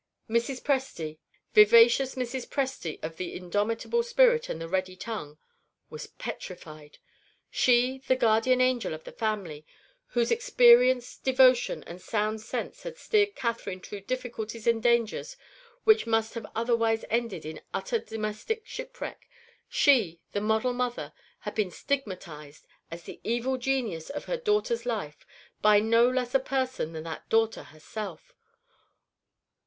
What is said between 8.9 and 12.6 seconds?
of the family, whose experience, devotion, and sound